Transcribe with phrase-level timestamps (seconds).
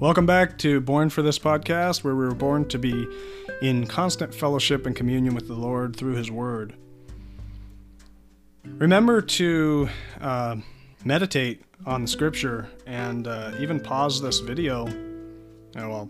[0.00, 3.06] Welcome back to Born for This podcast, where we were born to be
[3.60, 6.72] in constant fellowship and communion with the Lord through His Word.
[8.64, 9.90] Remember to
[10.22, 10.56] uh,
[11.04, 16.08] meditate on the Scripture and uh, even pause this video, uh, well,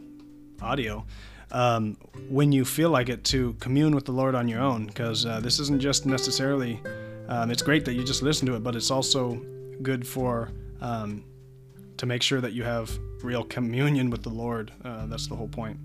[0.63, 1.05] audio,
[1.51, 1.97] um,
[2.29, 5.41] when you feel like it to commune with the Lord on your own, because uh,
[5.41, 6.81] this isn't just necessarily.
[7.27, 9.45] Um, it's great that you just listen to it, but it's also
[9.83, 11.25] good for um,
[12.01, 14.73] to make sure that you have real communion with the Lord.
[14.83, 15.79] Uh, that's the whole point.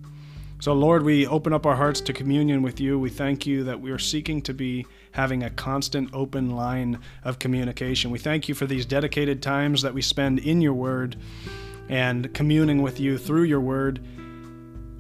[0.61, 2.97] So, Lord, we open up our hearts to communion with you.
[2.97, 7.38] We thank you that we are seeking to be having a constant open line of
[7.38, 8.11] communication.
[8.11, 11.17] We thank you for these dedicated times that we spend in your word
[11.89, 13.99] and communing with you through your word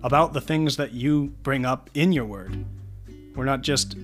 [0.03, 2.65] about the things that you bring up in your word.
[3.35, 3.95] We're not just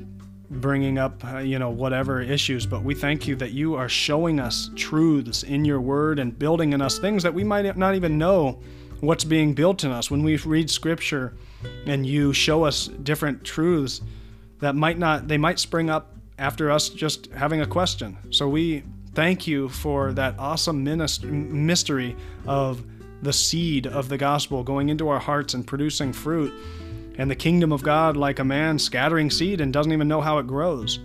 [0.52, 4.40] bringing up, uh, you know, whatever issues, but we thank you that you are showing
[4.40, 8.18] us truths in your word and building in us things that we might not even
[8.18, 8.60] know
[9.00, 10.12] what's being built in us.
[10.12, 11.34] When we read scripture
[11.86, 14.02] and you show us different truths
[14.60, 18.18] that might not, they might spring up after us just having a question.
[18.32, 22.16] So we thank you for that awesome mystery
[22.46, 22.84] of
[23.22, 26.54] the seed of the gospel going into our hearts and producing fruit
[27.18, 30.38] and the kingdom of God like a man scattering seed and doesn't even know how
[30.38, 31.00] it grows.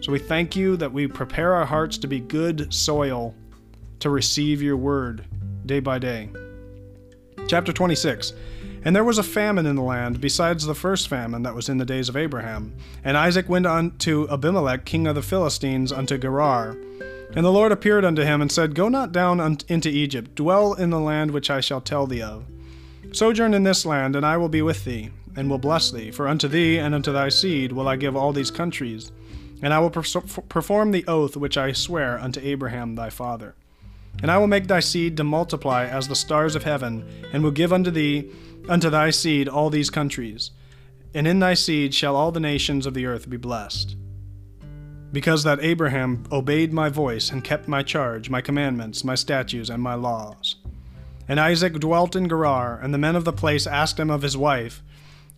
[0.00, 3.34] So we thank you that we prepare our hearts to be good soil
[4.00, 5.24] to receive your word
[5.64, 6.28] day by day.
[7.46, 8.32] Chapter 26
[8.84, 11.78] And there was a famine in the land, besides the first famine that was in
[11.78, 12.74] the days of Abraham.
[13.04, 16.76] And Isaac went unto Abimelech, king of the Philistines, unto Gerar.
[17.34, 20.90] And the Lord appeared unto him and said, Go not down into Egypt, dwell in
[20.90, 22.44] the land which I shall tell thee of.
[23.12, 26.10] Sojourn in this land, and I will be with thee and will bless thee.
[26.10, 29.12] For unto thee and unto thy seed will I give all these countries,
[29.62, 33.54] and I will perform the oath which I swear unto Abraham thy father.
[34.20, 37.50] And I will make thy seed to multiply as the stars of heaven, and will
[37.50, 38.30] give unto thee,
[38.68, 40.50] unto thy seed, all these countries.
[41.14, 43.96] And in thy seed shall all the nations of the earth be blessed.
[45.12, 49.82] Because that Abraham obeyed my voice and kept my charge, my commandments, my statutes, and
[49.82, 50.56] my laws.
[51.28, 54.36] And Isaac dwelt in Gerar, and the men of the place asked him of his
[54.36, 54.82] wife.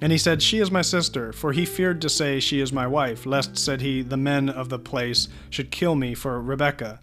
[0.04, 2.86] And he said, She is my sister, for he feared to say, She is my
[2.86, 7.00] wife, lest, said he, the men of the place should kill me for Rebekah,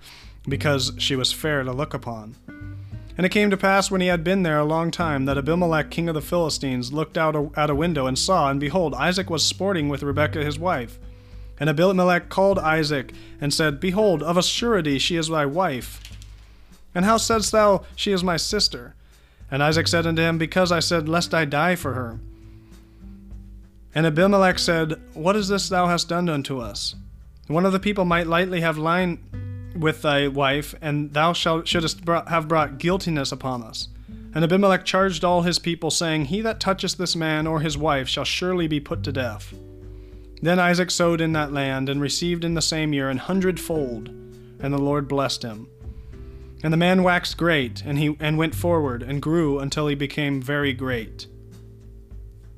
[0.47, 2.35] because she was fair to look upon.
[3.17, 5.89] And it came to pass when he had been there a long time that Abimelech
[5.89, 9.43] king of the Philistines looked out at a window and saw, and behold, Isaac was
[9.43, 10.99] sporting with Rebekah his wife.
[11.59, 16.03] And Abimelech called Isaac and said, Behold, of a surety she is thy wife.
[16.93, 18.93] And how saidst thou, She is my sister?
[19.49, 22.19] And Isaac said unto him, Because I said, Lest I die for her.
[23.93, 26.95] And Abimelech said, What is this thou hast done unto us?
[27.47, 29.19] One of the people might lightly have lain
[29.77, 33.89] with thy wife, and thou shalt, shouldest have brought guiltiness upon us.
[34.33, 38.07] And Abimelech charged all his people, saying, He that toucheth this man or his wife
[38.07, 39.53] shall surely be put to death.
[40.41, 44.07] Then Isaac sowed in that land, and received in the same year an hundredfold,
[44.59, 45.67] and the Lord blessed him.
[46.63, 50.41] And the man waxed great, and he and went forward, and grew until he became
[50.41, 51.27] very great.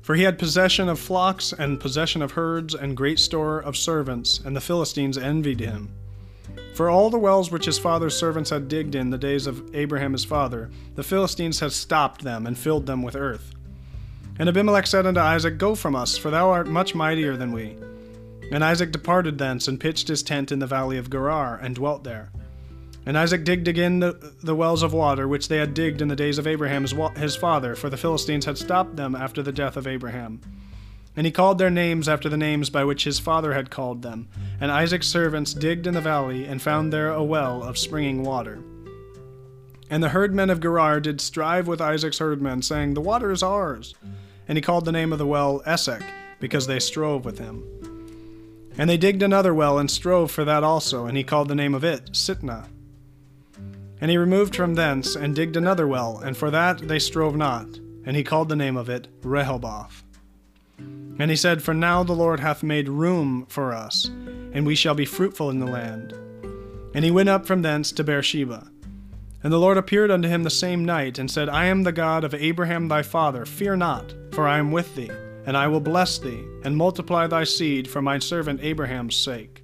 [0.04, 4.38] For he had possession of flocks, and possession of herds, and great store of servants,
[4.38, 5.88] and the Philistines envied him.
[6.74, 10.12] For all the wells which his father's servants had digged in the days of Abraham
[10.12, 13.54] his father, the Philistines had stopped them, and filled them with earth.
[14.38, 17.78] And Abimelech said unto Isaac, Go from us, for thou art much mightier than we.
[18.52, 22.04] And Isaac departed thence, and pitched his tent in the valley of Gerar, and dwelt
[22.04, 22.30] there.
[23.06, 26.16] And Isaac digged again the, the, wells of water which they had digged in the
[26.16, 29.86] days of Abraham his, father, for the Philistines had stopped them after the death of
[29.86, 30.40] Abraham.
[31.16, 34.28] And he called their names after the names by which his father had called them.
[34.60, 38.58] And Isaac's servants digged in the valley, and found there a well of springing water.
[39.90, 43.94] And the herdmen of Gerar did strive with Isaac's herdmen, saying, The water is ours.
[44.48, 46.02] And he called the name of the well Esek,
[46.40, 47.62] because they strove with him.
[48.76, 51.74] And they digged another well, and strove for that also, and he called the name
[51.74, 52.66] of it Sitnah.
[54.00, 57.66] And he removed from thence, and digged another well, and for that they strove not.
[58.04, 60.04] And he called the name of it Rehoboth.
[61.18, 64.94] And he said, For now the Lord hath made room for us, and we shall
[64.94, 66.12] be fruitful in the land.
[66.94, 68.70] And he went up from thence to Beersheba.
[69.42, 72.24] And the Lord appeared unto him the same night, and said, I am the God
[72.24, 75.10] of Abraham thy father, fear not, for I am with thee,
[75.46, 79.63] and I will bless thee, and multiply thy seed for my servant Abraham's sake.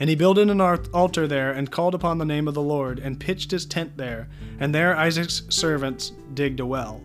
[0.00, 3.18] And he builded an altar there, and called upon the name of the Lord, and
[3.18, 4.28] pitched his tent there,
[4.60, 7.02] and there Isaac's servants digged a well.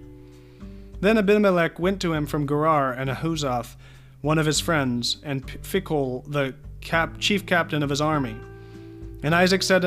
[1.02, 3.76] Then Abimelech went to him from Gerar, and Ahuzzath,
[4.22, 8.36] one of his friends, and Phicol, the cap- chief captain of his army.
[9.24, 9.84] And Isaac said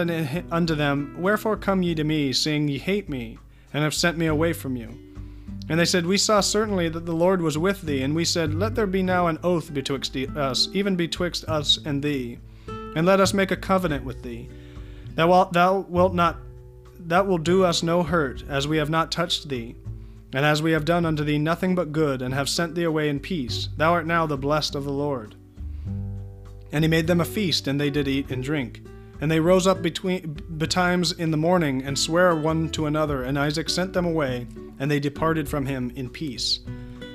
[0.50, 3.38] unto them, Wherefore come ye to me, seeing ye hate me,
[3.72, 4.98] and have sent me away from you?
[5.68, 8.54] And they said, We saw certainly that the Lord was with thee, and we said,
[8.54, 12.38] Let there be now an oath betwixt us, even betwixt us and thee,
[12.96, 14.48] and let us make a covenant with thee.
[15.14, 16.38] Thou wilt, thou wilt not,
[16.98, 19.76] that will do us no hurt, as we have not touched thee,
[20.32, 23.10] and as we have done unto thee nothing but good, and have sent thee away
[23.10, 23.68] in peace.
[23.76, 25.34] Thou art now the blessed of the Lord.
[26.72, 28.82] And he made them a feast, and they did eat and drink.
[29.20, 33.38] And they rose up between betimes in the morning, and sware one to another, and
[33.38, 34.46] Isaac sent them away,
[34.78, 36.60] and they departed from him in peace.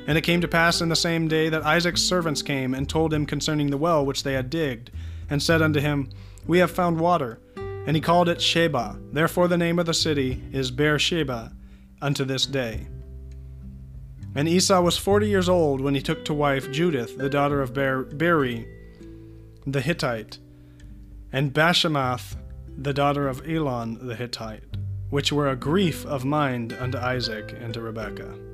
[0.05, 3.11] And it came to pass in the same day that Isaac's servants came and told
[3.11, 4.91] him concerning the well which they had digged,
[5.31, 6.09] and said unto him,
[6.45, 7.39] We have found water.
[7.55, 8.99] And he called it Sheba.
[9.11, 11.51] Therefore the name of the city is Beersheba
[11.99, 12.85] unto this day.
[14.35, 17.73] And Esau was forty years old when he took to wife Judith, the daughter of
[17.73, 18.67] Ber- Beeri,
[19.65, 20.37] the Hittite,
[21.33, 22.35] and Bashemath,
[22.77, 24.63] the daughter of Elon the Hittite,
[25.09, 28.50] which were a grief of mind unto Isaac and to Rebekah.